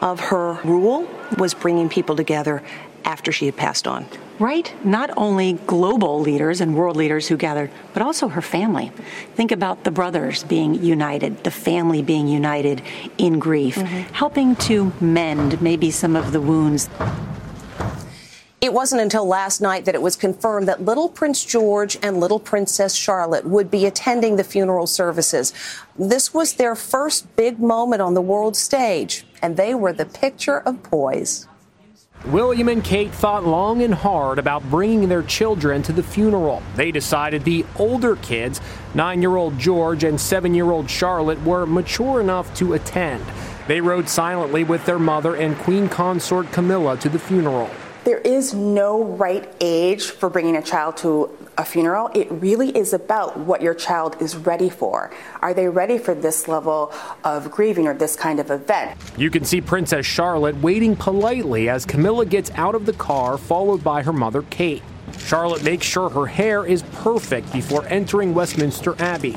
of 0.00 0.20
her 0.20 0.60
rule 0.62 1.08
was 1.36 1.52
bringing 1.52 1.88
people 1.88 2.14
together 2.14 2.62
after 3.04 3.32
she 3.32 3.46
had 3.46 3.56
passed 3.56 3.86
on. 3.86 4.06
Right? 4.38 4.72
Not 4.84 5.10
only 5.16 5.54
global 5.66 6.20
leaders 6.20 6.60
and 6.60 6.76
world 6.76 6.96
leaders 6.96 7.26
who 7.26 7.36
gathered, 7.36 7.70
but 7.92 8.02
also 8.02 8.28
her 8.28 8.42
family. 8.42 8.92
Think 9.34 9.50
about 9.50 9.84
the 9.84 9.90
brothers 9.90 10.44
being 10.44 10.74
united, 10.74 11.42
the 11.42 11.50
family 11.50 12.02
being 12.02 12.28
united 12.28 12.82
in 13.18 13.38
grief, 13.38 13.74
mm-hmm. 13.74 14.12
helping 14.12 14.54
to 14.56 14.92
mend 15.00 15.60
maybe 15.60 15.90
some 15.90 16.14
of 16.14 16.32
the 16.32 16.40
wounds. 16.40 16.88
It 18.60 18.72
wasn't 18.72 19.02
until 19.02 19.24
last 19.24 19.60
night 19.60 19.84
that 19.84 19.94
it 19.94 20.02
was 20.02 20.16
confirmed 20.16 20.66
that 20.66 20.84
little 20.84 21.08
Prince 21.08 21.44
George 21.44 21.96
and 22.02 22.18
little 22.18 22.40
Princess 22.40 22.92
Charlotte 22.92 23.44
would 23.44 23.70
be 23.70 23.86
attending 23.86 24.34
the 24.34 24.42
funeral 24.42 24.88
services. 24.88 25.54
This 25.96 26.34
was 26.34 26.54
their 26.54 26.74
first 26.74 27.36
big 27.36 27.60
moment 27.60 28.02
on 28.02 28.14
the 28.14 28.20
world 28.20 28.56
stage, 28.56 29.24
and 29.40 29.56
they 29.56 29.74
were 29.74 29.92
the 29.92 30.06
picture 30.06 30.58
of 30.58 30.82
poise. 30.82 31.46
William 32.26 32.68
and 32.68 32.82
Kate 32.82 33.12
thought 33.12 33.46
long 33.46 33.80
and 33.82 33.94
hard 33.94 34.38
about 34.38 34.68
bringing 34.68 35.08
their 35.08 35.22
children 35.22 35.82
to 35.84 35.92
the 35.92 36.02
funeral. 36.02 36.62
They 36.74 36.90
decided 36.90 37.44
the 37.44 37.64
older 37.76 38.16
kids, 38.16 38.60
nine 38.92 39.22
year 39.22 39.36
old 39.36 39.56
George 39.58 40.02
and 40.02 40.20
seven 40.20 40.52
year 40.52 40.70
old 40.70 40.90
Charlotte, 40.90 41.40
were 41.42 41.64
mature 41.64 42.20
enough 42.20 42.52
to 42.56 42.74
attend. 42.74 43.24
They 43.68 43.80
rode 43.80 44.08
silently 44.08 44.64
with 44.64 44.84
their 44.84 44.98
mother 44.98 45.36
and 45.36 45.56
Queen 45.58 45.88
Consort 45.88 46.50
Camilla 46.52 46.96
to 46.98 47.08
the 47.08 47.18
funeral. 47.18 47.70
There 48.04 48.18
is 48.18 48.52
no 48.52 49.04
right 49.04 49.48
age 49.60 50.10
for 50.10 50.28
bringing 50.28 50.56
a 50.56 50.62
child 50.62 50.96
to 50.98 51.30
a 51.58 51.64
funeral, 51.64 52.08
it 52.14 52.30
really 52.30 52.70
is 52.70 52.92
about 52.92 53.36
what 53.36 53.60
your 53.60 53.74
child 53.74 54.16
is 54.22 54.36
ready 54.36 54.70
for. 54.70 55.10
Are 55.42 55.52
they 55.52 55.68
ready 55.68 55.98
for 55.98 56.14
this 56.14 56.46
level 56.46 56.92
of 57.24 57.50
grieving 57.50 57.88
or 57.88 57.94
this 57.94 58.14
kind 58.14 58.38
of 58.38 58.50
event? 58.50 58.98
You 59.16 59.28
can 59.28 59.44
see 59.44 59.60
Princess 59.60 60.06
Charlotte 60.06 60.56
waiting 60.62 60.94
politely 60.94 61.68
as 61.68 61.84
Camilla 61.84 62.24
gets 62.24 62.50
out 62.52 62.76
of 62.76 62.86
the 62.86 62.92
car, 62.92 63.36
followed 63.36 63.82
by 63.82 64.02
her 64.02 64.12
mother, 64.12 64.42
Kate. 64.42 64.82
Charlotte 65.18 65.64
makes 65.64 65.84
sure 65.84 66.08
her 66.08 66.26
hair 66.26 66.64
is 66.64 66.82
perfect 66.82 67.52
before 67.52 67.84
entering 67.88 68.34
Westminster 68.34 68.94
Abbey. 69.02 69.36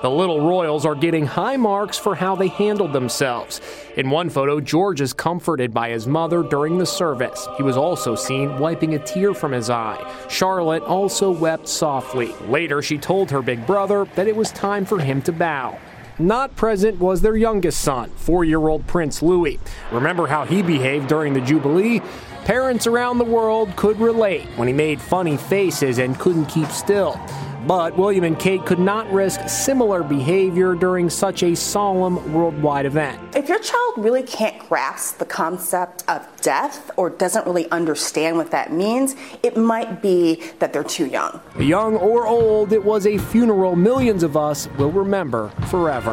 The 0.00 0.08
little 0.08 0.46
royals 0.46 0.86
are 0.86 0.94
getting 0.94 1.26
high 1.26 1.56
marks 1.56 1.98
for 1.98 2.14
how 2.14 2.36
they 2.36 2.46
handled 2.46 2.92
themselves. 2.92 3.60
In 3.96 4.10
one 4.10 4.30
photo, 4.30 4.60
George 4.60 5.00
is 5.00 5.12
comforted 5.12 5.74
by 5.74 5.90
his 5.90 6.06
mother 6.06 6.44
during 6.44 6.78
the 6.78 6.86
service. 6.86 7.48
He 7.56 7.64
was 7.64 7.76
also 7.76 8.14
seen 8.14 8.58
wiping 8.58 8.94
a 8.94 9.00
tear 9.00 9.34
from 9.34 9.50
his 9.50 9.70
eye. 9.70 9.98
Charlotte 10.28 10.84
also 10.84 11.32
wept 11.32 11.66
softly. 11.66 12.32
Later, 12.46 12.80
she 12.80 12.96
told 12.96 13.28
her 13.32 13.42
big 13.42 13.66
brother 13.66 14.06
that 14.14 14.28
it 14.28 14.36
was 14.36 14.52
time 14.52 14.84
for 14.84 15.00
him 15.00 15.20
to 15.22 15.32
bow. 15.32 15.76
Not 16.20 16.54
present 16.54 17.00
was 17.00 17.20
their 17.20 17.36
youngest 17.36 17.80
son, 17.80 18.10
four 18.10 18.44
year 18.44 18.68
old 18.68 18.86
Prince 18.86 19.20
Louis. 19.20 19.58
Remember 19.90 20.28
how 20.28 20.44
he 20.44 20.62
behaved 20.62 21.08
during 21.08 21.32
the 21.32 21.40
Jubilee? 21.40 22.02
Parents 22.44 22.86
around 22.86 23.18
the 23.18 23.24
world 23.24 23.74
could 23.74 23.98
relate 23.98 24.46
when 24.56 24.68
he 24.68 24.74
made 24.74 25.00
funny 25.00 25.36
faces 25.36 25.98
and 25.98 26.18
couldn't 26.18 26.46
keep 26.46 26.68
still. 26.68 27.20
But 27.66 27.96
William 27.98 28.24
and 28.24 28.38
Kate 28.38 28.64
could 28.64 28.78
not 28.78 29.10
risk 29.12 29.48
similar 29.48 30.02
behavior 30.02 30.74
during 30.74 31.10
such 31.10 31.42
a 31.42 31.56
solemn 31.56 32.32
worldwide 32.32 32.86
event. 32.86 33.20
If 33.34 33.48
your 33.48 33.58
child 33.58 33.94
really 33.98 34.22
can't 34.22 34.58
grasp 34.68 35.18
the 35.18 35.24
concept 35.24 36.04
of 36.08 36.26
death 36.40 36.90
or 36.96 37.10
doesn't 37.10 37.46
really 37.46 37.68
understand 37.70 38.36
what 38.36 38.52
that 38.52 38.72
means, 38.72 39.16
it 39.42 39.56
might 39.56 40.00
be 40.00 40.42
that 40.60 40.72
they're 40.72 40.84
too 40.84 41.06
young. 41.06 41.40
Young 41.58 41.96
or 41.96 42.26
old, 42.26 42.72
it 42.72 42.84
was 42.84 43.06
a 43.06 43.18
funeral 43.18 43.74
millions 43.74 44.22
of 44.22 44.36
us 44.36 44.68
will 44.78 44.92
remember 44.92 45.48
forever. 45.68 46.12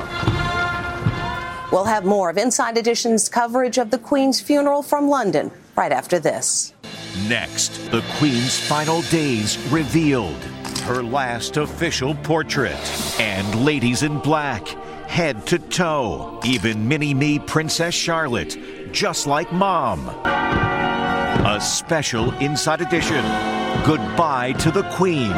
We'll 1.72 1.86
have 1.86 2.06
more 2.06 2.30
of 2.30 2.38
Inside 2.38 2.78
Edition's 2.78 3.30
coverage 3.30 3.78
of 3.78 3.92
the 3.92 3.98
Queen's 3.98 4.40
funeral 4.40 4.82
from 4.82 5.10
London 5.10 5.52
right 5.76 5.92
after 5.92 6.20
this. 6.20 6.74
Next, 7.28 7.92
the 7.92 8.04
Queen's 8.18 8.60
final 8.60 9.02
days 9.04 9.58
revealed 9.70 10.38
her 10.86 11.02
last 11.02 11.58
official 11.58 12.14
portrait. 12.16 12.80
And 13.20 13.66
ladies 13.66 14.04
in 14.04 14.20
black, 14.20 14.68
head 15.08 15.48
to 15.48 15.58
toe, 15.58 16.40
even 16.46 16.88
mini 16.88 17.14
me 17.14 17.40
Princess 17.40 17.96
Charlotte, 17.96 18.92
just 18.92 19.26
like 19.26 19.52
mom. 19.52 20.08
A 20.26 21.60
special 21.60 22.32
Inside 22.36 22.82
Edition. 22.82 23.24
Goodbye 23.84 24.54
to 24.60 24.72
the 24.72 24.84
Queen. 24.92 25.32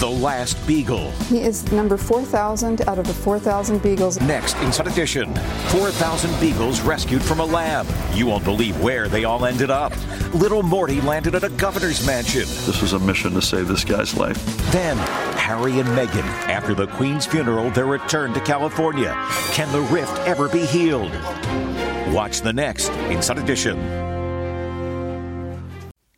The 0.00 0.08
Last 0.08 0.66
Beagle. 0.66 1.10
He 1.28 1.42
is 1.42 1.70
number 1.72 1.98
4,000 1.98 2.88
out 2.88 2.98
of 2.98 3.06
the 3.06 3.12
4,000 3.12 3.82
beagles. 3.82 4.18
Next, 4.22 4.56
Inside 4.60 4.86
Edition 4.86 5.34
4,000 5.68 6.40
beagles 6.40 6.80
rescued 6.80 7.22
from 7.22 7.40
a 7.40 7.44
lab. 7.44 7.86
You 8.14 8.24
won't 8.24 8.42
believe 8.42 8.80
where 8.80 9.08
they 9.08 9.24
all 9.24 9.44
ended 9.44 9.70
up. 9.70 9.92
Little 10.32 10.62
Morty 10.62 11.02
landed 11.02 11.34
at 11.34 11.44
a 11.44 11.50
governor's 11.50 12.06
mansion. 12.06 12.46
This 12.64 12.80
was 12.80 12.94
a 12.94 12.98
mission 12.98 13.34
to 13.34 13.42
save 13.42 13.68
this 13.68 13.84
guy's 13.84 14.16
life. 14.16 14.42
Then, 14.72 14.96
Harry 15.36 15.80
and 15.80 15.88
Meghan. 15.90 16.24
After 16.48 16.72
the 16.72 16.86
Queen's 16.86 17.26
funeral, 17.26 17.68
their 17.68 17.84
return 17.84 18.32
to 18.32 18.40
California. 18.40 19.14
Can 19.50 19.70
the 19.70 19.82
rift 19.92 20.18
ever 20.20 20.48
be 20.48 20.64
healed? 20.64 21.12
Watch 22.14 22.40
the 22.40 22.54
next 22.54 22.88
Inside 23.10 23.36
Edition. 23.36 24.09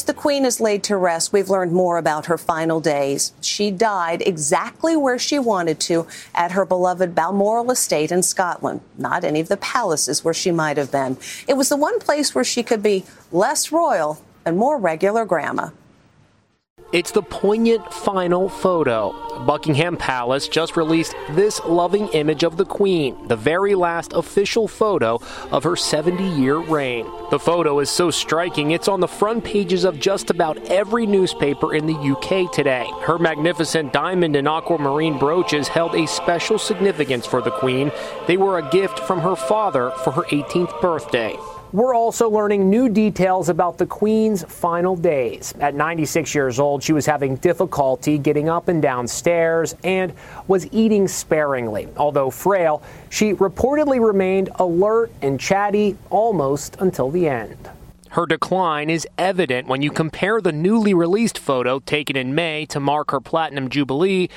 As 0.00 0.04
the 0.04 0.14
Queen 0.14 0.46
is 0.46 0.62
laid 0.62 0.82
to 0.84 0.96
rest, 0.96 1.30
we've 1.30 1.50
learned 1.50 1.72
more 1.72 1.98
about 1.98 2.24
her 2.24 2.38
final 2.38 2.80
days. 2.80 3.34
She 3.42 3.70
died 3.70 4.22
exactly 4.24 4.96
where 4.96 5.18
she 5.18 5.38
wanted 5.38 5.78
to 5.80 6.06
at 6.34 6.52
her 6.52 6.64
beloved 6.64 7.14
Balmoral 7.14 7.70
estate 7.70 8.10
in 8.10 8.22
Scotland, 8.22 8.80
not 8.96 9.24
any 9.24 9.40
of 9.40 9.48
the 9.48 9.58
palaces 9.58 10.24
where 10.24 10.32
she 10.32 10.52
might 10.52 10.78
have 10.78 10.90
been. 10.90 11.18
It 11.46 11.58
was 11.58 11.68
the 11.68 11.76
one 11.76 12.00
place 12.00 12.34
where 12.34 12.44
she 12.44 12.62
could 12.62 12.82
be 12.82 13.04
less 13.30 13.70
royal 13.70 14.24
and 14.46 14.56
more 14.56 14.78
regular 14.78 15.26
grandma. 15.26 15.68
It's 16.92 17.12
the 17.12 17.22
poignant 17.22 17.94
final 17.94 18.48
photo. 18.48 19.14
Buckingham 19.46 19.96
Palace 19.96 20.48
just 20.48 20.76
released 20.76 21.14
this 21.30 21.60
loving 21.64 22.08
image 22.08 22.42
of 22.42 22.56
the 22.56 22.64
Queen, 22.64 23.28
the 23.28 23.36
very 23.36 23.76
last 23.76 24.12
official 24.12 24.66
photo 24.66 25.20
of 25.52 25.62
her 25.62 25.76
70 25.76 26.28
year 26.30 26.56
reign. 26.56 27.06
The 27.30 27.38
photo 27.38 27.78
is 27.78 27.90
so 27.90 28.10
striking, 28.10 28.72
it's 28.72 28.88
on 28.88 28.98
the 28.98 29.06
front 29.06 29.44
pages 29.44 29.84
of 29.84 30.00
just 30.00 30.30
about 30.30 30.58
every 30.68 31.06
newspaper 31.06 31.74
in 31.76 31.86
the 31.86 31.94
UK 31.94 32.50
today. 32.52 32.90
Her 33.02 33.20
magnificent 33.20 33.92
diamond 33.92 34.34
and 34.34 34.48
aquamarine 34.48 35.16
brooches 35.16 35.68
held 35.68 35.94
a 35.94 36.08
special 36.08 36.58
significance 36.58 37.24
for 37.24 37.40
the 37.40 37.52
Queen. 37.52 37.92
They 38.26 38.36
were 38.36 38.58
a 38.58 38.68
gift 38.68 38.98
from 38.98 39.20
her 39.20 39.36
father 39.36 39.92
for 40.02 40.10
her 40.10 40.24
18th 40.24 40.80
birthday. 40.80 41.36
We're 41.72 41.94
also 41.94 42.28
learning 42.28 42.68
new 42.68 42.88
details 42.88 43.48
about 43.48 43.78
the 43.78 43.86
Queen's 43.86 44.42
final 44.42 44.96
days. 44.96 45.54
At 45.60 45.76
96 45.76 46.34
years 46.34 46.58
old, 46.58 46.82
she 46.82 46.92
was 46.92 47.06
having 47.06 47.36
difficulty 47.36 48.18
getting 48.18 48.48
up 48.48 48.66
and 48.66 48.82
down 48.82 49.06
stairs 49.06 49.76
and 49.84 50.12
was 50.48 50.66
eating 50.72 51.06
sparingly. 51.06 51.86
Although 51.96 52.30
frail, 52.30 52.82
she 53.08 53.34
reportedly 53.34 54.04
remained 54.04 54.50
alert 54.56 55.12
and 55.22 55.38
chatty 55.38 55.96
almost 56.10 56.74
until 56.80 57.08
the 57.08 57.28
end. 57.28 57.70
Her 58.10 58.26
decline 58.26 58.90
is 58.90 59.06
evident 59.16 59.68
when 59.68 59.80
you 59.80 59.92
compare 59.92 60.40
the 60.40 60.50
newly 60.50 60.92
released 60.92 61.38
photo 61.38 61.78
taken 61.78 62.16
in 62.16 62.34
May 62.34 62.66
to 62.66 62.80
mark 62.80 63.12
her 63.12 63.20
platinum 63.20 63.68
jubilee 63.68 64.28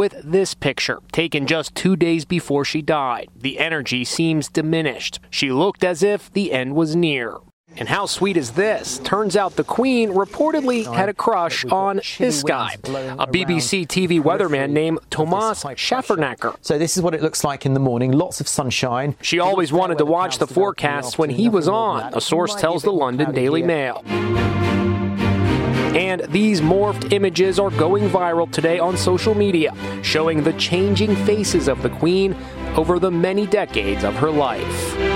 with 0.00 0.14
this 0.24 0.54
picture, 0.54 0.98
taken 1.12 1.46
just 1.46 1.74
two 1.74 1.94
days 1.94 2.24
before 2.24 2.64
she 2.64 2.80
died. 2.80 3.28
The 3.36 3.58
energy 3.58 4.02
seems 4.02 4.48
diminished. 4.48 5.20
She 5.28 5.52
looked 5.52 5.84
as 5.84 6.02
if 6.02 6.32
the 6.32 6.52
end 6.52 6.74
was 6.74 6.96
near. 6.96 7.36
And 7.76 7.86
how 7.86 8.06
sweet 8.06 8.38
is 8.38 8.52
this? 8.52 8.98
Turns 9.04 9.36
out 9.36 9.56
the 9.56 9.62
Queen 9.62 10.08
reportedly 10.12 10.90
had 10.90 11.10
a 11.10 11.12
crush 11.12 11.66
on 11.66 12.00
this 12.16 12.42
guy, 12.42 12.76
a 12.82 13.26
BBC 13.26 13.86
TV 13.86 14.22
weatherman 14.22 14.70
named 14.70 15.00
Tomasz 15.10 15.66
Schafernaker. 15.76 16.56
So 16.62 16.78
this 16.78 16.96
is 16.96 17.02
what 17.02 17.14
it 17.14 17.20
looks 17.20 17.44
like 17.44 17.66
in 17.66 17.74
the 17.74 17.80
morning. 17.80 18.12
Lots 18.12 18.40
of 18.40 18.48
sunshine. 18.48 19.16
She 19.20 19.38
always 19.38 19.70
wanted 19.70 19.98
to 19.98 20.06
watch 20.06 20.38
the 20.38 20.46
forecasts 20.46 21.18
when 21.18 21.28
he 21.28 21.50
was 21.50 21.68
on, 21.68 22.14
a 22.14 22.22
source 22.22 22.54
tells 22.54 22.84
the 22.84 22.92
London 22.92 23.34
Daily 23.34 23.62
Mail. 23.62 24.02
And 25.94 26.20
these 26.28 26.60
morphed 26.60 27.12
images 27.12 27.58
are 27.58 27.70
going 27.70 28.08
viral 28.08 28.50
today 28.50 28.78
on 28.78 28.96
social 28.96 29.34
media, 29.34 29.74
showing 30.02 30.44
the 30.44 30.52
changing 30.52 31.16
faces 31.26 31.66
of 31.66 31.82
the 31.82 31.90
Queen 31.90 32.36
over 32.76 33.00
the 33.00 33.10
many 33.10 33.44
decades 33.44 34.04
of 34.04 34.14
her 34.14 34.30
life. 34.30 35.09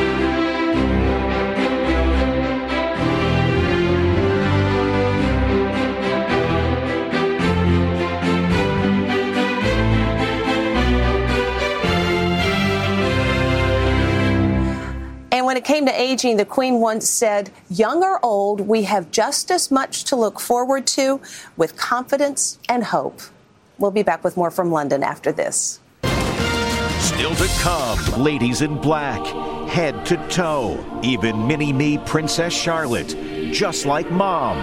When 15.55 15.63
it 15.63 15.67
came 15.67 15.87
to 15.87 16.01
aging, 16.01 16.37
the 16.37 16.45
Queen 16.45 16.81
once 16.81 17.09
said, 17.09 17.49
Young 17.71 18.03
or 18.03 18.19
old, 18.25 18.63
we 18.63 18.83
have 18.83 19.13
just 19.13 19.53
as 19.53 19.71
much 19.71 20.03
to 20.03 20.17
look 20.17 20.41
forward 20.41 20.85
to 20.85 21.21
with 21.57 21.77
confidence 21.77 22.59
and 22.69 22.83
hope. 22.83 23.21
We'll 23.79 23.93
be 23.93 24.03
back 24.03 24.25
with 24.25 24.37
more 24.37 24.51
from 24.51 24.73
London 24.73 25.05
after 25.05 25.31
this. 25.31 25.79
Still 26.99 27.37
to 27.37 27.47
come, 27.61 28.21
ladies 28.21 28.63
in 28.63 28.81
black, 28.81 29.25
head 29.69 30.05
to 30.07 30.17
toe, 30.27 30.85
even 31.05 31.47
mini 31.47 31.73
me 31.73 31.99
Princess 31.99 32.53
Charlotte, 32.53 33.17
just 33.53 33.87
like 33.87 34.11
mom. 34.11 34.59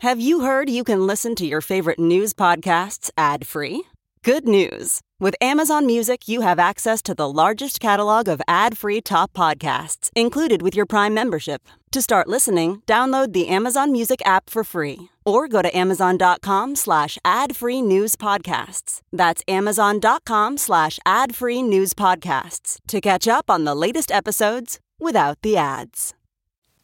Have 0.00 0.20
you 0.20 0.40
heard 0.40 0.68
you 0.68 0.84
can 0.84 1.06
listen 1.06 1.34
to 1.36 1.46
your 1.46 1.62
favorite 1.62 1.98
news 1.98 2.34
podcasts 2.34 3.08
ad 3.16 3.46
free? 3.46 3.84
Good 4.22 4.46
news. 4.46 5.00
With 5.18 5.34
Amazon 5.40 5.86
Music, 5.86 6.28
you 6.28 6.42
have 6.42 6.58
access 6.58 7.00
to 7.02 7.14
the 7.14 7.30
largest 7.30 7.80
catalog 7.80 8.28
of 8.28 8.42
ad 8.46 8.76
free 8.76 9.00
top 9.00 9.32
podcasts 9.32 10.10
included 10.14 10.60
with 10.60 10.76
your 10.76 10.84
Prime 10.84 11.14
membership. 11.14 11.62
To 11.92 12.02
start 12.02 12.28
listening, 12.28 12.82
download 12.86 13.32
the 13.32 13.48
Amazon 13.48 13.92
Music 13.92 14.20
app 14.26 14.50
for 14.50 14.62
free 14.62 15.08
or 15.24 15.48
go 15.48 15.62
to 15.62 15.74
amazon.com 15.74 16.76
slash 16.76 17.16
ad 17.24 17.56
free 17.56 17.80
news 17.80 18.14
podcasts. 18.14 19.00
That's 19.10 19.42
amazon.com 19.48 20.58
slash 20.58 20.98
ad 21.06 21.34
free 21.34 21.62
news 21.62 21.94
podcasts 21.94 22.78
to 22.88 23.00
catch 23.00 23.26
up 23.26 23.48
on 23.48 23.64
the 23.64 23.74
latest 23.74 24.12
episodes 24.12 24.80
without 24.98 25.40
the 25.40 25.56
ads. 25.56 26.12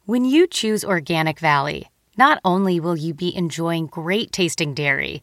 When 0.07 0.25
you 0.25 0.46
choose 0.46 0.87
Organic 0.87 1.38
Valley, 1.38 1.90
not 2.16 2.40
only 2.46 2.81
will 2.81 2.96
you 2.96 3.12
be 3.12 3.37
enjoying 3.37 3.88
great 3.88 4.33
tasting 4.33 4.72
dairy, 4.72 5.22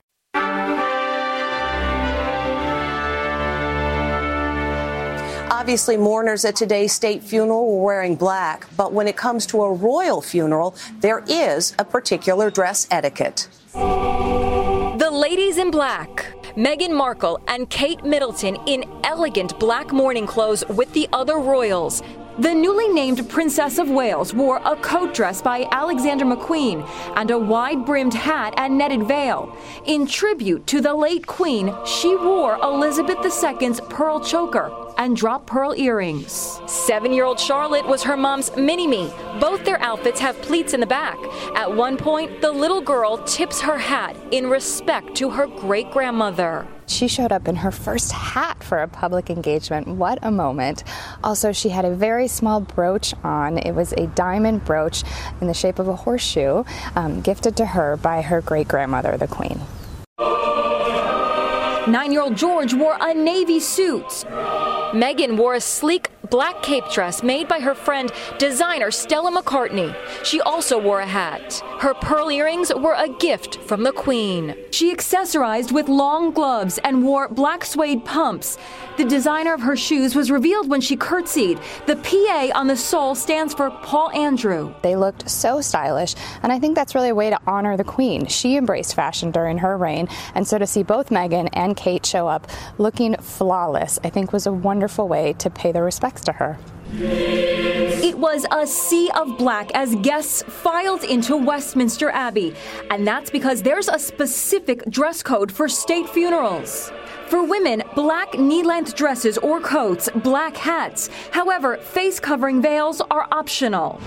Obviously, 5.61 5.95
mourners 5.95 6.43
at 6.43 6.55
today's 6.55 6.91
state 6.91 7.21
funeral 7.21 7.77
were 7.77 7.83
wearing 7.83 8.15
black, 8.15 8.65
but 8.75 8.93
when 8.93 9.07
it 9.07 9.15
comes 9.15 9.45
to 9.45 9.61
a 9.61 9.71
royal 9.71 10.19
funeral, 10.19 10.73
there 11.01 11.23
is 11.27 11.75
a 11.77 11.85
particular 11.85 12.49
dress 12.49 12.87
etiquette. 12.89 13.47
The 13.73 15.09
ladies 15.13 15.59
in 15.59 15.69
black. 15.69 16.33
Meghan 16.57 16.97
Markle 16.97 17.39
and 17.47 17.69
Kate 17.69 18.03
Middleton 18.03 18.55
in 18.65 18.83
elegant 19.03 19.57
black 19.59 19.93
mourning 19.93 20.25
clothes 20.25 20.63
with 20.67 20.91
the 20.93 21.07
other 21.13 21.37
royals. 21.37 22.01
The 22.39 22.53
newly 22.55 22.87
named 22.87 23.29
Princess 23.29 23.77
of 23.77 23.87
Wales 23.87 24.33
wore 24.33 24.61
a 24.65 24.75
coat 24.77 25.13
dress 25.13 25.43
by 25.43 25.67
Alexander 25.71 26.25
McQueen 26.25 26.89
and 27.15 27.29
a 27.29 27.37
wide 27.37 27.85
brimmed 27.85 28.15
hat 28.15 28.55
and 28.57 28.79
netted 28.79 29.03
veil. 29.03 29.55
In 29.85 30.07
tribute 30.07 30.65
to 30.67 30.81
the 30.81 30.95
late 30.95 31.27
Queen, 31.27 31.71
she 31.85 32.15
wore 32.15 32.55
Elizabeth 32.63 33.19
II's 33.23 33.79
pearl 33.81 34.19
choker 34.19 34.71
and 34.97 35.15
drop 35.15 35.47
pearl 35.47 35.73
earrings. 35.75 36.59
Seven 36.67 37.13
year 37.13 37.25
old 37.25 37.39
Charlotte 37.39 37.87
was 37.87 38.03
her 38.03 38.17
mom's 38.17 38.55
mini 38.55 38.87
me. 38.87 39.11
Both 39.39 39.65
their 39.65 39.81
outfits 39.81 40.19
have 40.19 40.41
pleats 40.41 40.73
in 40.73 40.79
the 40.79 40.85
back. 40.85 41.17
At 41.55 41.75
one 41.75 41.97
point, 41.97 42.41
the 42.41 42.51
little 42.51 42.81
girl 42.81 43.17
tips 43.25 43.61
her 43.61 43.77
hat 43.77 44.15
in 44.31 44.49
respect 44.49 45.15
to 45.15 45.29
her 45.29 45.47
great 45.47 45.91
grandmother. 45.91 46.67
She 46.87 47.07
showed 47.07 47.31
up 47.31 47.47
in 47.47 47.55
her 47.55 47.71
first 47.71 48.11
hat 48.11 48.61
for 48.63 48.79
a 48.79 48.87
public 48.87 49.29
engagement. 49.29 49.87
What 49.87 50.19
a 50.21 50.31
moment. 50.31 50.83
Also, 51.23 51.53
she 51.53 51.69
had 51.69 51.85
a 51.85 51.95
very 51.95 52.27
small 52.27 52.59
brooch 52.59 53.13
on. 53.23 53.57
It 53.59 53.71
was 53.71 53.93
a 53.93 54.07
diamond 54.07 54.65
brooch 54.65 55.03
in 55.39 55.47
the 55.47 55.53
shape 55.53 55.79
of 55.79 55.87
a 55.87 55.95
horseshoe, 55.95 56.63
um, 56.95 57.21
gifted 57.21 57.55
to 57.57 57.65
her 57.65 57.95
by 57.97 58.21
her 58.21 58.41
great 58.41 58.67
grandmother, 58.67 59.15
the 59.17 59.27
Queen. 59.27 59.61
Nine 61.87 62.11
year 62.11 62.21
old 62.21 62.35
George 62.35 62.73
wore 62.73 62.97
a 62.99 63.13
navy 63.13 63.59
suit. 63.59 64.25
Meghan 64.91 65.37
wore 65.37 65.55
a 65.55 65.61
sleek 65.61 66.09
black 66.29 66.61
cape 66.63 66.85
dress 66.91 67.23
made 67.23 67.47
by 67.47 67.59
her 67.59 67.75
friend 67.75 68.11
designer 68.37 68.91
Stella 68.91 69.31
McCartney. 69.31 69.95
She 70.23 70.39
also 70.41 70.79
wore 70.79 71.01
a 71.01 71.05
hat. 71.05 71.61
Her 71.79 71.93
pearl 71.93 72.29
earrings 72.29 72.73
were 72.73 72.93
a 72.93 73.09
gift 73.09 73.57
from 73.61 73.83
the 73.83 73.91
Queen. 73.91 74.55
She 74.71 74.93
accessorized 74.93 75.71
with 75.71 75.89
long 75.89 76.31
gloves 76.31 76.77
and 76.83 77.03
wore 77.03 77.27
black 77.27 77.65
suede 77.65 78.05
pumps. 78.05 78.57
The 78.97 79.05
designer 79.05 79.53
of 79.53 79.61
her 79.61 79.75
shoes 79.75 80.15
was 80.15 80.29
revealed 80.29 80.69
when 80.69 80.81
she 80.81 80.95
curtsied. 80.95 81.59
The 81.85 81.95
PA 81.95 82.51
on 82.53 82.67
the 82.67 82.77
sole 82.77 83.15
stands 83.15 83.53
for 83.53 83.69
Paul 83.69 84.11
Andrew. 84.11 84.73
They 84.83 84.95
looked 84.95 85.29
so 85.29 85.59
stylish, 85.61 86.15
and 86.43 86.51
I 86.51 86.59
think 86.59 86.75
that's 86.75 86.95
really 86.95 87.09
a 87.09 87.15
way 87.15 87.29
to 87.29 87.39
honor 87.47 87.77
the 87.77 87.83
Queen. 87.83 88.27
She 88.27 88.57
embraced 88.57 88.95
fashion 88.95 89.31
during 89.31 89.57
her 89.59 89.77
reign, 89.77 90.07
and 90.35 90.47
so 90.47 90.57
to 90.57 90.67
see 90.67 90.83
both 90.83 91.09
Meghan 91.09 91.49
and 91.53 91.75
Kate 91.75 92.05
show 92.05 92.27
up 92.27 92.47
looking 92.77 93.15
flawless, 93.15 93.97
I 94.03 94.09
think 94.09 94.31
was 94.31 94.45
a 94.45 94.51
wonderful 94.51 94.80
way 95.07 95.33
to 95.33 95.49
pay 95.49 95.71
their 95.71 95.83
respects 95.83 96.23
to 96.25 96.31
her. 96.33 96.57
It 96.93 98.17
was 98.17 98.45
a 98.51 98.67
sea 98.67 99.09
of 99.15 99.37
black 99.37 99.71
as 99.73 99.95
guests 99.95 100.43
filed 100.43 101.03
into 101.03 101.37
Westminster 101.37 102.09
Abbey, 102.09 102.53
and 102.89 103.07
that's 103.07 103.29
because 103.29 103.61
there's 103.61 103.87
a 103.87 103.97
specific 103.97 104.83
dress 104.89 105.23
code 105.23 105.51
for 105.51 105.69
state 105.69 106.09
funerals. 106.09 106.91
For 107.27 107.43
women, 107.45 107.81
black 107.95 108.37
knee 108.37 108.63
length 108.63 108.95
dresses 108.95 109.37
or 109.37 109.61
coats, 109.61 110.09
black 110.15 110.57
hats. 110.57 111.09
However, 111.31 111.77
face 111.77 112.19
covering 112.19 112.61
veils 112.61 113.01
are 113.09 113.25
optional. 113.31 114.01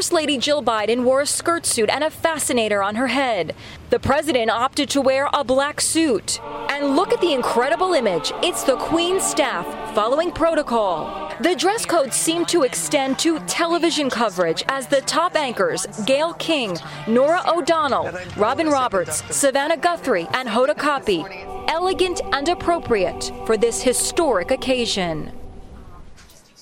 First 0.00 0.14
Lady 0.14 0.38
Jill 0.38 0.62
Biden 0.62 1.04
wore 1.04 1.20
a 1.20 1.26
skirt 1.26 1.66
suit 1.66 1.90
and 1.90 2.02
a 2.02 2.08
fascinator 2.08 2.82
on 2.82 2.94
her 2.94 3.08
head. 3.08 3.54
The 3.90 3.98
president 3.98 4.50
opted 4.50 4.88
to 4.88 5.02
wear 5.02 5.28
a 5.34 5.44
black 5.44 5.82
suit. 5.82 6.40
And 6.70 6.96
look 6.96 7.12
at 7.12 7.20
the 7.20 7.34
incredible 7.34 7.92
image. 7.92 8.32
It's 8.42 8.64
the 8.64 8.76
Queen's 8.76 9.22
staff 9.22 9.66
following 9.94 10.32
protocol. 10.32 11.30
The 11.40 11.54
dress 11.54 11.84
code 11.84 12.14
seemed 12.14 12.48
to 12.48 12.62
extend 12.62 13.18
to 13.18 13.40
television 13.40 14.08
coverage 14.08 14.64
as 14.68 14.86
the 14.86 15.02
top 15.02 15.36
anchors, 15.36 15.84
Gayle 16.06 16.32
King, 16.32 16.78
Norah 17.06 17.44
O'Donnell, 17.46 18.10
Robin 18.38 18.70
Roberts, 18.70 19.22
Savannah 19.36 19.76
Guthrie, 19.76 20.26
and 20.32 20.48
Hoda 20.48 20.74
Kotb, 20.74 21.66
elegant 21.68 22.22
and 22.32 22.48
appropriate 22.48 23.30
for 23.44 23.58
this 23.58 23.82
historic 23.82 24.50
occasion. 24.50 25.30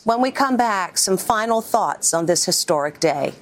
When 0.09 0.23
we 0.23 0.31
come 0.31 0.57
back, 0.57 0.97
some 0.97 1.19
final 1.19 1.61
thoughts 1.61 2.15
on 2.15 2.25
this 2.25 2.47
historic 2.47 2.99
day. 2.99 3.35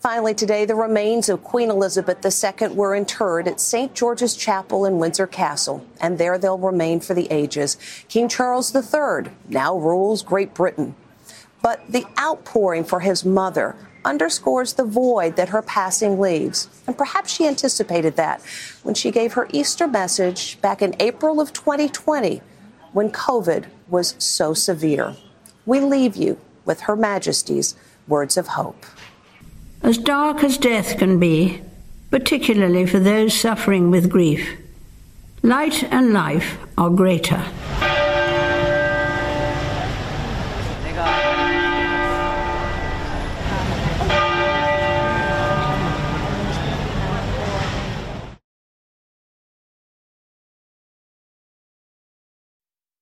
Finally, 0.00 0.34
today, 0.34 0.64
the 0.64 0.74
remains 0.74 1.28
of 1.28 1.44
Queen 1.44 1.70
Elizabeth 1.70 2.18
II 2.26 2.70
were 2.70 2.96
interred 2.96 3.46
at 3.46 3.60
St. 3.60 3.94
George's 3.94 4.34
Chapel 4.34 4.84
in 4.84 4.98
Windsor 4.98 5.28
Castle, 5.28 5.86
and 6.00 6.18
there 6.18 6.36
they'll 6.36 6.58
remain 6.58 6.98
for 6.98 7.14
the 7.14 7.30
ages. 7.30 7.76
King 8.08 8.28
Charles 8.28 8.74
III 8.74 9.30
now 9.48 9.78
rules 9.78 10.24
Great 10.24 10.52
Britain. 10.52 10.96
But 11.62 11.82
the 11.88 12.06
outpouring 12.18 12.82
for 12.82 12.98
his 12.98 13.24
mother 13.24 13.76
underscores 14.08 14.72
the 14.72 14.84
void 14.84 15.36
that 15.36 15.50
her 15.50 15.62
passing 15.62 16.18
leaves. 16.18 16.68
And 16.86 16.96
perhaps 16.96 17.32
she 17.32 17.46
anticipated 17.46 18.16
that 18.16 18.40
when 18.82 18.94
she 18.94 19.10
gave 19.10 19.34
her 19.34 19.48
Easter 19.52 19.86
message 19.86 20.60
back 20.60 20.80
in 20.80 20.96
April 20.98 21.40
of 21.40 21.52
2020 21.52 22.40
when 22.92 23.10
COVID 23.10 23.66
was 23.88 24.14
so 24.18 24.54
severe. 24.54 25.14
We 25.66 25.80
leave 25.80 26.16
you 26.16 26.38
with 26.64 26.80
Her 26.80 26.96
Majesty's 26.96 27.74
words 28.06 28.36
of 28.36 28.48
hope. 28.48 28.86
As 29.82 29.98
dark 29.98 30.42
as 30.42 30.56
death 30.56 30.98
can 30.98 31.18
be, 31.18 31.60
particularly 32.10 32.86
for 32.86 32.98
those 32.98 33.34
suffering 33.34 33.90
with 33.90 34.10
grief, 34.10 34.58
light 35.42 35.84
and 35.84 36.12
life 36.12 36.56
are 36.76 36.90
greater. 36.90 37.44